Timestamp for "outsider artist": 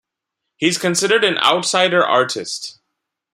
1.37-2.79